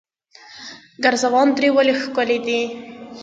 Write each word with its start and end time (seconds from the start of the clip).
ګرزوان 1.03 1.47
درې 1.57 1.69
ولې 1.75 1.93
ښکلې 2.01 2.37
دي؟ 2.45 2.61